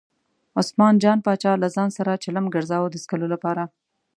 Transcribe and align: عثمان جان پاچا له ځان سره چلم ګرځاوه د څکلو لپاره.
عثمان 0.59 0.93
جان 1.03 1.17
پاچا 1.25 1.51
له 1.63 1.67
ځان 1.75 1.89
سره 1.97 2.21
چلم 2.23 2.45
ګرځاوه 2.53 2.87
د 2.91 2.95
څکلو 3.03 3.27
لپاره. 3.33 3.63